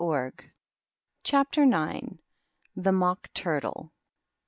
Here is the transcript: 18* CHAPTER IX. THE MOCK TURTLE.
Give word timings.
18* 0.01 0.49
CHAPTER 1.23 1.61
IX. 1.61 2.17
THE 2.75 2.91
MOCK 2.91 3.29
TURTLE. 3.35 3.91